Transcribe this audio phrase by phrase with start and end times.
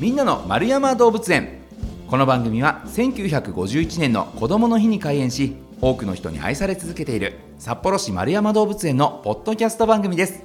[0.00, 1.60] みんなの丸山動物園。
[2.08, 10.42] この番組は1951年の子どもの日に開園し多くの人に愛され続けている札幌市丸山動物園のポッドキャスト番組です。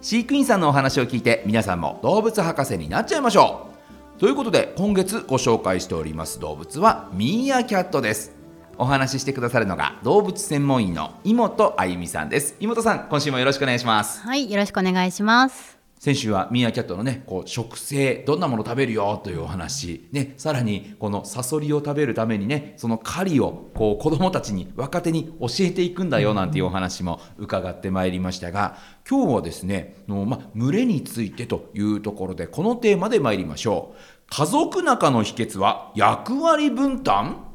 [0.00, 3.68] 飼育員さんのお話を聞いて皆さんも動物博士になっちゃいましょ
[4.16, 4.18] う。
[4.18, 8.34] ということで今月ご紹介しております動物はミーアキャットです。
[8.76, 12.56] お話ししてくださるのが動物専門医の井本あゆみさんです。
[12.58, 14.20] 井本さん今週もよろしくお願いします。
[14.22, 15.75] はい、よろしくお願いします。
[15.98, 28.76] 先週はミーアキャットのねこう食性どんなもの食べるよというお話、ね、さらにこのサソリを食べるためにねその狩りをこう子どもたちに若手に教えていくんだよなんていうお話も伺ってまいりましたが
[29.08, 33.98] 今日はですねの、ま、群れについてというところでこのテーマで参りましょう。
[34.28, 37.46] 家族仲の秘訣は役割分担？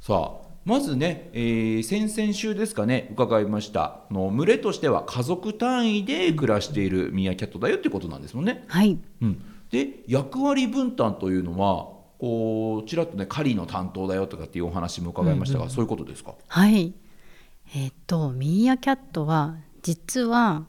[0.00, 4.02] さあまずね、えー先々週ですかね伺いました。
[4.10, 8.64] あの群れとしては家族単位で暮らしているミーアキャットだよってことなんですもんね。
[8.68, 16.34] はい、うん、で役割分担というのはこうちらっとね狩りの担当だよとかっていうお話も伺いましたが、そういうことですか？
[16.48, 16.92] はい。
[17.74, 20.66] えっ、とミーアキャットは実は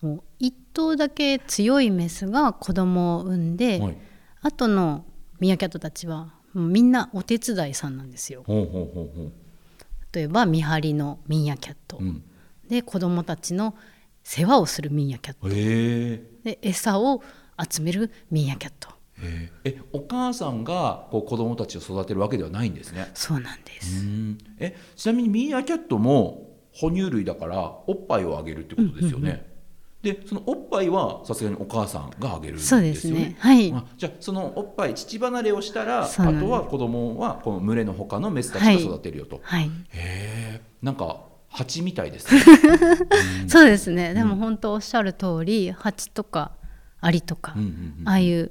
[0.00, 3.96] もう一頭だけ強いメスが子供を産んで、はい。
[4.42, 5.04] 後の
[5.40, 8.42] ミーアキャットたちはみんなお手伝いさんなんですよ。
[8.46, 9.32] ほうほうほうほう
[10.12, 12.22] 例えば見張りのミーアキャット、うん
[12.68, 13.74] で子供たちの
[14.22, 17.22] 世話をするミーアキャットへえで餌を
[17.70, 18.88] 集めるミーアキャット。
[19.20, 23.10] へええお母さんがこう子供たちを育てるわけではないんですね。
[23.14, 24.04] そうなんです。
[24.06, 29.51] うんえちなみにミーアキャットも哺乳類だからおっぱいをあげるってことですよね。
[30.02, 32.94] でそのおっぱいはさすがにお母さんがあげるんですよね。
[32.94, 33.36] そうですね。
[33.38, 33.72] はい。
[33.72, 39.40] あじゃあそのおっぱい乳離れをしたらあとは子供はこの群れの他のメスたちが育てるよと。
[39.42, 39.64] はい。
[39.66, 42.40] へえなんか蜂みたいですね。
[43.46, 46.52] そうですね、でも本当おっしゃる通り蜂とか
[47.00, 47.70] アリとか、うんうんう
[48.02, 48.50] んああいう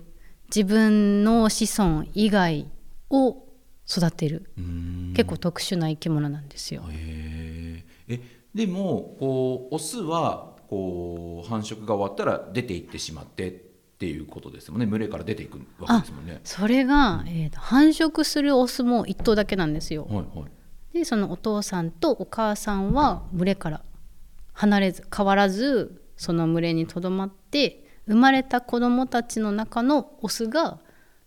[0.53, 2.67] 自分の子孫以外
[3.09, 3.47] を
[3.89, 5.13] 育てる、うん。
[5.15, 6.83] 結構特殊な生き物なんですよ。
[6.89, 13.53] へええでもこうオスはこう繁殖が終わったら出て行ってしまってっ
[13.99, 16.39] ていうことですもんね群れから出ていくわけですもんね。
[16.45, 20.05] それが、えーと繁殖するオスも1頭だけなんですよ。
[20.05, 20.27] はいはい
[20.93, 23.81] でそのお父さんとお母さんは群れから
[24.53, 30.79] 離れず変わらずその群れにとどまって生まれた子供たちの中のオスが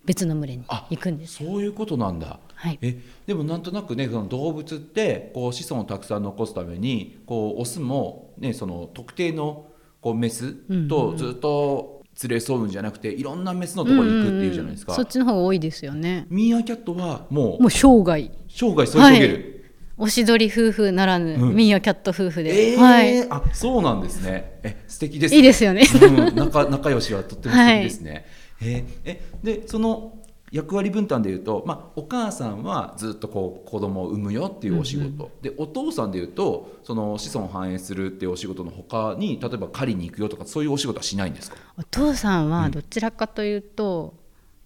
[0.05, 1.51] 別の群れにあ行くんですよ。
[1.51, 2.39] そういうことなんだ。
[2.55, 9.67] はい、えでもなんとなくねその動物ってこう子孫をたくさん残すためにこうオスも、ね、その特定の
[10.01, 10.53] こうメス
[10.89, 14.95] とずっと連れ添うんじゃなくていろんなメスのところに行くっていうじゃないですか。
[14.95, 16.27] そっちの方が多いですよね。
[16.29, 19.55] ミーアキャットはもうもう生涯生涯添い遂げる。
[19.97, 24.59] おしどり夫婦ならぬ、うんミーアキャット夫婦で、えーはい、あそうなんですね。
[24.63, 25.87] え素敵です、いいですよね。
[26.03, 28.27] うん、仲仲良しはとっても素敵ですね。
[28.61, 30.19] えーえでその
[30.55, 41.57] 役割分担でいうと、まあ、お母さんはずっとこう子供を産むよっていうお仕事、でお父さんでいうとその子孫を繁栄するっていうお仕事のほかに例えば狩りに行くよとかそういうお仕事はしないんですか？
[41.77, 44.15] お父さんはどちらかというと、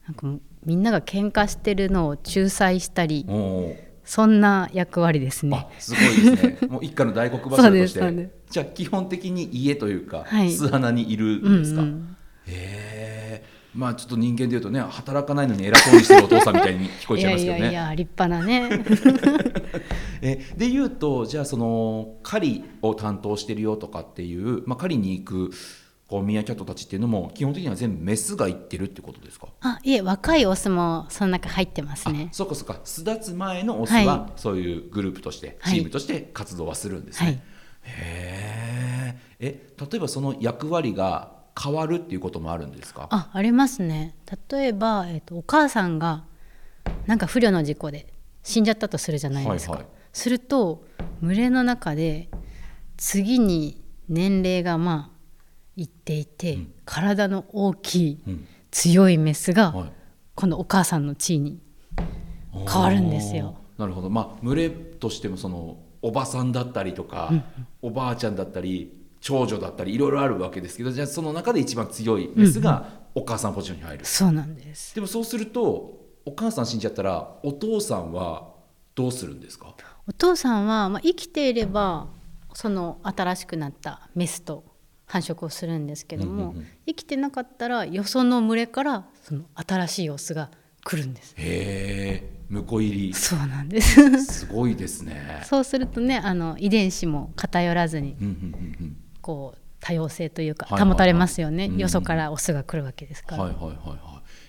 [0.06, 3.24] なんかもうみんなが喧嘩してるのを仲裁したり
[4.04, 5.68] そんな役割ですね。
[5.70, 5.80] あ。
[5.80, 6.58] すごいですね。
[6.68, 8.30] もう一家の大黒柱として。
[8.50, 10.50] じゃあ基本的に家というか、はい。
[10.52, 12.16] 巣穴にいるうんんですか、うん。
[12.46, 13.07] へえ
[13.74, 17.64] まあちょっと人間でいうとね働かないのに偉そうにしてるお父さんみたいに聞こえちゃいますけどね。
[17.66, 18.84] やいや立派なね。
[20.22, 25.50] えでいうとじゃあその狩りを担当してるよとかっていう、まあ、狩りに行く
[26.08, 29.48] こうミーアキャットたちっていうのも基本的には全部メスが行ってるってことですか？
[29.60, 32.34] あいえ若いオスもその中入ってますねあ。
[32.34, 37.26] そうかそうか巣立つ前のオスははそういうグループとして、はいチームとして活動はするんですね。
[37.26, 37.40] はい
[37.82, 43.08] へーえ例えばその役割が変わるっていうこともあるんですか？
[43.10, 44.14] あありますね。
[44.50, 46.24] 例えば、えー、とお母さんが
[47.06, 49.72] なんか不慮の事故で死んじゃったとするじゃないですか。
[49.72, 49.90] はいはい。
[50.12, 50.84] すると
[51.22, 52.28] 群れの中で
[52.96, 55.18] 次に年齢がまあ
[55.76, 58.46] いっていて、体の大きいうん。
[58.70, 59.92] 強いメスが、はい。
[60.34, 61.58] 今度お母さんの地位に
[62.52, 63.56] 変わるんですよ。
[63.78, 64.10] なるほど。
[64.10, 67.32] まあ群れとしてもそのおばさんだったりとか、
[67.80, 74.94] おばあちゃんだったり長女だったりいろいろあるわけですけどじゃあその中で一番強いメスがお母さんポジションに入る、そうなんです。
[74.94, 78.48] でもそうするとお母さん死んじゃったらお父さんは
[78.94, 79.74] どうするんですか？
[80.06, 82.08] お父さんは、まあ、生きていれば
[82.54, 84.64] その新しくなったメスと
[85.06, 90.50] 繁殖をするんですけども、うんうんうん生きてなかったらよその群れからその新しいオスが
[90.84, 91.34] 来るんです。
[91.36, 94.24] へえ婿入りそうなんです。
[94.24, 95.42] すごいですね。
[95.44, 98.87] そうするとねあの遺伝子も偏らずにうんうんうんうん
[99.28, 100.90] こう多様性というかはいはいはい。
[100.90, 101.76] 保たれますよね、うん。
[101.76, 103.98] よそからオスが来るわけですから、はいはいはいはい。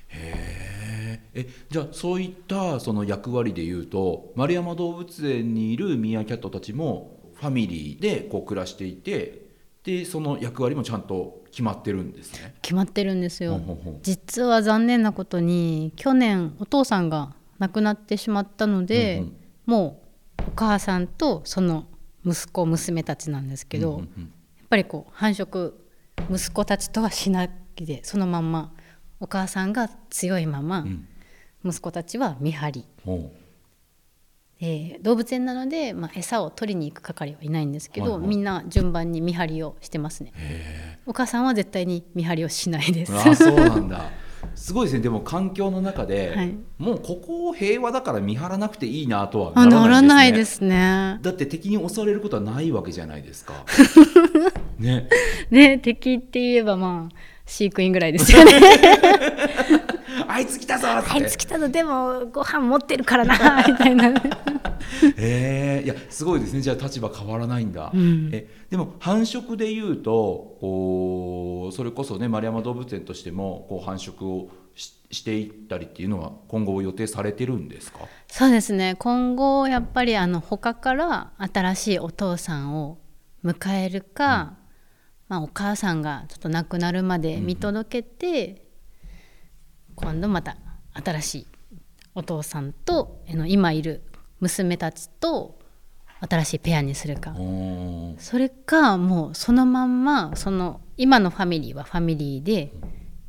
[0.07, 9.49] へえじゃあそういったその役割でいうと丸山動物園にいるミーアキャットたちもファミリーでこう暮らしていて
[9.83, 12.55] でその役割もちゃんと決まってるんですね。
[12.61, 13.59] 決まってるんですよ。
[14.01, 19.33] 実は残念なことに去年お父さんが亡くなってしまったので、うんうん。
[19.65, 20.01] も
[20.39, 21.85] うお母さんとその
[22.25, 24.33] 息子娘たちなんですけど、うんうんうん
[24.69, 25.73] ぱりこう繁殖
[26.31, 28.73] 息子たちとはしないでそのまんま
[29.19, 31.07] お母さんが強いまま、うん。
[31.65, 33.31] 息子たちは見張り、ほ
[34.61, 38.29] えー動物園なので、まあ、餌を取りに行く係はいないんですけど、はいはい。
[38.29, 40.31] みんな順番に見張りをしてますね。
[41.05, 43.11] お母さんは絶対に見張りをしないです。
[43.11, 44.09] うあそうなんだ
[44.55, 45.01] すごいですね。
[45.01, 46.55] でも環境の中で、はい。
[46.77, 50.69] もうここ平和だから見張らなくていいなとはあならなないいですね。
[50.69, 51.19] ですね。
[51.21, 53.53] だって敵に襲われることはないわけじゃないですか。
[54.79, 55.09] ね。
[55.49, 57.15] ね敵って言えばまあ
[57.45, 58.51] 飼育員ぐらいですよね。
[60.27, 64.13] あいつ来たぞあいつ来たのでもご飯持ってるからなみたいな
[65.17, 66.61] えー、いやすごいですね。
[66.61, 68.29] じゃあ立場変わらないんだ、うん。
[68.31, 77.99] えでも繁殖でいうとこうそれこそね丸山動物園としてもこう繁殖をししていったりっていうのは今後予定されてるんですか？
[78.27, 78.95] そうですね。
[78.99, 82.99] 今後やっぱりあの他から新しいお父さんを
[83.43, 84.57] 迎えるか、
[85.27, 88.65] まあ、お母さんがちょっと亡くなるまで見届けて、
[89.95, 90.57] 今度また
[90.93, 91.47] 新しい
[92.15, 94.01] お父さんとあの今いる
[94.39, 95.59] 娘たちと
[96.21, 97.33] 新しいペアにするか。
[98.17, 102.73] それかもうそのまんまその今のファミリーはファミリーで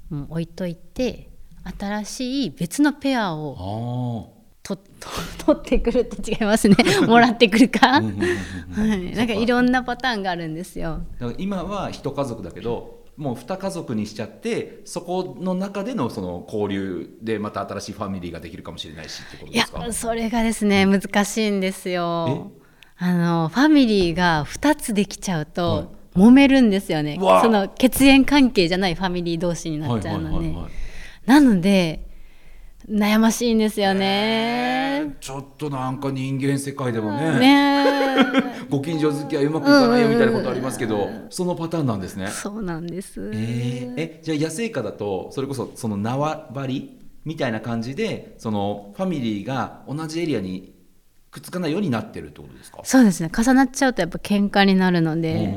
[0.08, 1.30] もう置いといて
[1.78, 4.80] 新しい別のペアを 取
[5.52, 6.76] ってくるって違いますね。
[7.06, 11.02] もらってくるか、はい、なんかいろんなパターンがあるんですよ。
[11.38, 19.92] 今は一家族だけどもう二家族にしちゃってそこの中でのその交流でまた新しいファミリーができるかもしれないしってこといやですか？
[19.92, 22.52] それがですね難しいんですよ。
[22.96, 27.16] あのファミリーが2つできちゃうと、揉めるんですよね。
[27.18, 30.70] その血縁関係じゃないファミリー同士になっちゃうので、はいはい。
[31.24, 32.09] なので
[32.90, 35.16] 悩ましいんですよね。
[35.20, 37.38] ちょっとなんか人間世界でもね。
[37.38, 37.84] ね
[38.68, 42.26] ご近所付き合いうまくいかないよみたいなことありますけど、そのパターンなんですね。
[42.26, 43.30] そうなんです。
[43.32, 43.94] えー。
[43.96, 50.72] えじゃあ野生下だとそれこそその縄張りみたいな感じでそのファミリーが同じエリアに
[51.30, 52.80] くっつかないようになってるってことですか？
[52.82, 53.30] そうですね。
[53.36, 55.54] 重なっちゃうとやっぱ喧嘩になるので,、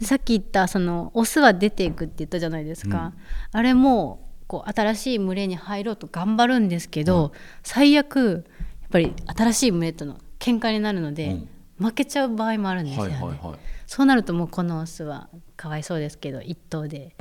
[0.00, 3.12] さっき言ったそのオスは出ていくって言ったじゃないですか、
[3.52, 7.32] あれもこう新しい群れに入ろうと頑張るんですけど、
[7.62, 8.44] 最悪
[8.82, 11.40] やっぱり新しい群れとの喧嘩になるので、
[11.78, 13.58] 負けちゃう場合もあるんですよね、はいはいはい。
[13.86, 17.14] そうなるともうこのオスはかわいそうですけど一頭で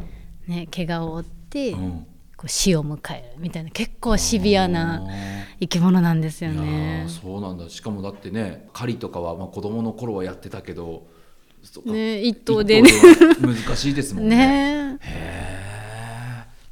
[0.48, 2.08] ね怪我を負って、うん。
[2.36, 5.02] こう死を迎えるみたいな結構シビアな
[5.60, 7.06] 生き物なんですよね。
[7.08, 7.10] ー。
[7.10, 7.70] そうなんだ。
[7.70, 11.08] しかもだってね狩りとかは、まあ、子供の頃はやってたけど
[11.86, 12.92] ね一頭でね。
[13.40, 14.36] 難しいですもんね。
[14.83, 14.83] ね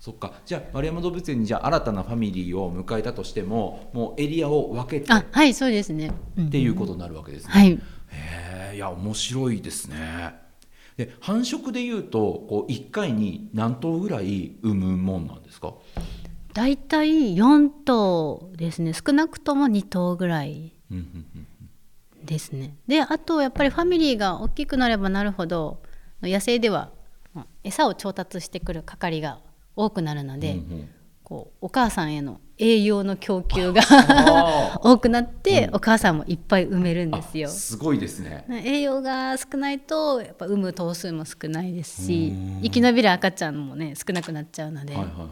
[0.01, 6.11] そっかじゃあ丸山動物園にじゃあ新たなファミリーを迎えたとしてももうエリアを分けてっあはいそうですね。
[6.37, 7.51] うんていうことになるわけですね。
[7.53, 7.71] はい。
[7.73, 7.79] へ
[8.73, 10.33] えいや面白いですね。
[10.97, 12.19] で繁殖でいうと
[12.49, 15.75] こう1回に何頭ぐらい産むもんなんですか？
[16.55, 20.73] だいたい4頭ですね少なくとも2頭ぐらい
[22.25, 25.81] ですねであとやっぱりファミリーが大きくなればなるほど
[26.21, 26.89] 野生では
[27.35, 29.39] うん餌を調達してくる係が
[29.75, 30.89] 多くなるので、うんうん。
[31.23, 35.75] こうお母さんへの栄養の供給があ 多くなって、うん。
[35.75, 37.47] お母さんもいっぱい産めるんですよ。
[37.47, 37.51] あ。
[37.51, 38.45] すごいですね。
[38.49, 42.61] 栄養が少ないとやっぱ産む頭数も少ないですしうん。
[42.63, 45.31] 生き延びる赤ちゃんもね少なくなっちゃうので、はいはいはいはい。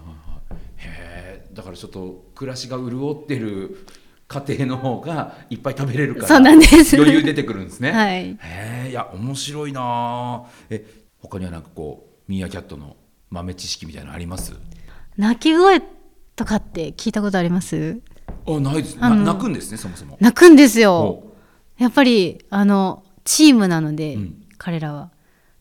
[0.77, 3.85] へえだからちょっと暮らしが潤ってる
[4.29, 6.95] 家庭の方がいっぱい食べれるからそうなんです。
[6.95, 7.91] 余裕出てくるんですね。
[7.91, 8.37] はい。
[8.39, 10.85] へえいや面白いなあえ
[11.17, 12.95] 他にはなんかこうミーアキャットの
[13.31, 14.53] 豆知識みたいなのあります？
[15.17, 15.81] 鳴き声
[16.35, 18.01] とかって聞いたことあります？
[18.47, 18.97] あないです。
[18.97, 20.17] 泣くんですねそもそも。
[20.19, 20.97] 鳴くんですよ。
[20.97, 21.35] お
[21.77, 24.45] やっぱりあのチームなので、うん。
[24.57, 25.11] 彼らは。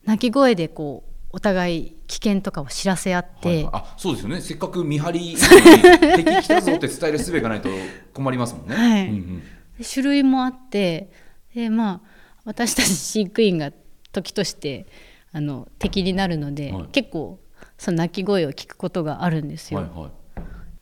[0.05, 3.69] 鳴き声でこうお互い危険とかを知らせ合って、はいはい。
[3.75, 4.41] あそうですよね。
[4.41, 5.37] せっかく見張り
[6.17, 7.69] 敵来たぞって伝える術がないと
[8.15, 8.75] 困りますもんね。
[8.75, 9.09] はい。
[9.09, 9.43] うんうん。
[9.79, 11.11] で種類もあって
[11.55, 12.09] でまあ
[12.45, 13.73] 私たち飼育員が
[14.13, 14.87] 時として
[15.33, 16.87] あの敵になるので、はい。
[16.93, 17.39] 結構
[17.79, 19.81] その鳴き声を聞くことがあるんですよ。
[19.81, 20.11] はいはい。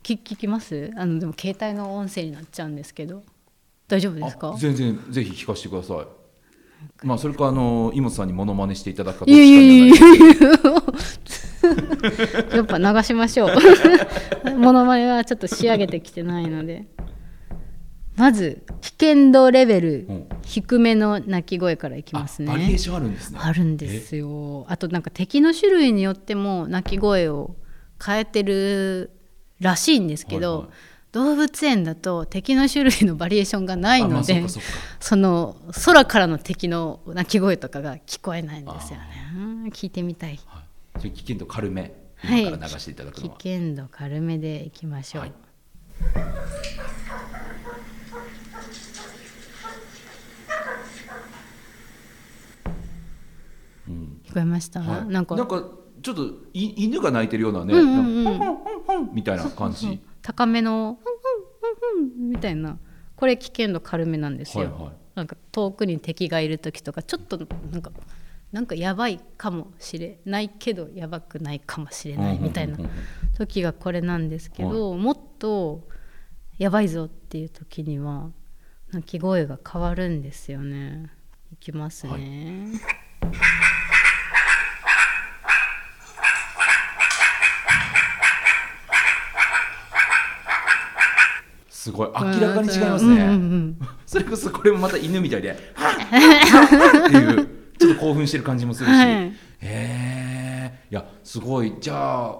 [0.03, 0.91] 聞聞きます？
[0.97, 3.23] あのでも携帯の音声になっちゃうんですけど。
[3.87, 4.49] 大丈夫ですか？
[4.53, 5.97] あ全然ぜひ聞かせてください。
[7.05, 10.15] まあそれかあの井本さんにモノマネしていただくかどっちかいやいにはな
[12.47, 13.49] いや やっぱ流しましょう。
[14.57, 16.85] モノマネはちょっと仕上げてきてないので。
[18.15, 20.05] まず危険度レベル。
[20.09, 20.16] うん
[20.47, 22.49] 低めの鳴き声からいきますね。
[22.49, 23.39] あバリエーションあるんですね。
[23.41, 24.65] あるんですよ。
[24.69, 27.55] あとなんか敵の種類によっても鳴き声を
[28.03, 29.11] 変えてる
[29.59, 30.75] らしいんですけど、はいはい。
[31.11, 34.59] 動物園だと敵の種類のバリエーションがないので、あそ
[35.01, 39.05] その空からの敵の鳴き声とかが聞こえないんですよね。
[39.35, 40.39] うん聞いてみたい。
[40.45, 40.63] は
[41.03, 41.93] い、危険度軽め。
[42.15, 42.43] はい。
[42.43, 45.33] 今から流していただく危のは、険度軽めでいきましょう、はい
[53.87, 55.05] うん聞こえました、はい。
[55.07, 55.35] なんか。
[55.99, 58.23] ちょっとい犬が鳴いてるようなね、うんうんうん。
[58.23, 61.13] なんンフンフンみたいな感じ、高めのふん
[61.97, 62.77] ふんふんふんみたいな。
[63.15, 64.91] これ危険度軽めなんですよ、はいはい。
[65.15, 67.39] なんか遠くに敵がいる時とかちょっと
[67.71, 67.91] なんか
[68.51, 72.77] なんかやばいかもしれないけどやばくないかもしれないみたいな
[73.35, 75.87] 時がこれなんですけど、もっと
[76.59, 78.29] やばいぞっていう時には
[78.91, 81.09] 鳴き声が変わるんですよね。
[81.51, 82.67] いきますね、
[91.87, 92.07] すごい。
[92.07, 99.07] 明らかに違いますね、うんうんうんそれこそこれもまた犬みたいで「はっていうちょっと興奮してる感じもするし、はい。
[99.07, 101.73] へえいやすごい。
[101.81, 102.31] じゃあ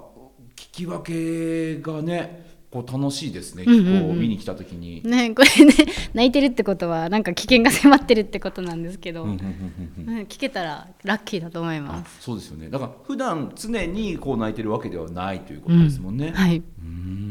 [0.55, 4.01] 聞き分けがねこう楽しいですね、うんうんうん。
[4.03, 5.01] こう見に来た時に。
[5.03, 5.73] ねこれね
[6.13, 10.17] 泣いてるってことはなんか危険が迫ってるってことなんですけど、うんうんうんうんうん。
[10.19, 12.21] うん聞けたらラッキーだと思いあます。
[12.21, 12.69] そうですよね。
[12.69, 16.31] だから普段常にこう泣いてるわけではないということですもんね。
[16.33, 16.57] はい。
[16.57, 17.26] うーん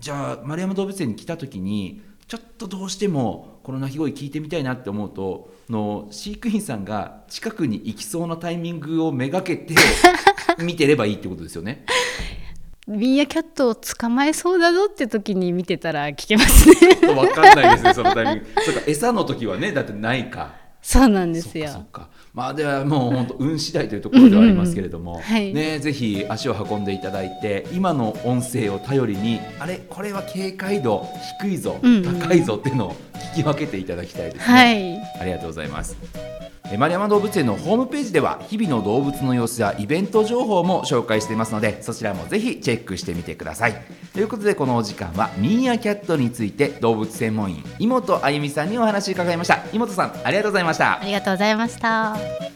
[0.00, 9.74] じゃあ丸山動物園に来た時にちょっとどうしてもこの鳴き声聞いてみたいなって思うとの飼育員さんが近くに行きそうなタイミングをめがけて
[10.58, 11.84] 見てればいいってことですよね。
[12.86, 16.74] ミーアキャットを捕まえそうだぞって時に見てたら聞けますね。
[16.74, 18.62] ちょっと分かんないですねそのタイミング。
[18.62, 20.54] そうか餌の時はねだってないか。
[20.82, 22.06] そうなんですよそっかそっ。
[22.06, 31.06] かまあではもう本当運次第というところではありますけれども、うんうんはいねぜひ足を運んでいただいて今の音声を頼りにあれこれは警戒度
[31.40, 32.94] 低いぞ、うんうん高いぞっていうのを
[33.32, 34.42] 聞き分けていただきたいですね。
[34.42, 35.20] はい。
[35.20, 35.96] ありがとうございます。
[36.76, 43.74] 丸山動物園のホームページでは日々の動物の様子やイベント情報も紹介していますのでそちらもぜひチェックしてみてください。
[44.12, 49.58] ということでこのお時間はミーアキャットについて動物専門員井本あゆみさんにお話伺いました。
[49.72, 51.04] 井本さんありがとうございましたあ。
[51.04, 52.49] りがとうございました。